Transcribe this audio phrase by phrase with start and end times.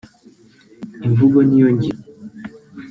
[1.05, 2.01] imvugo niyo ngiro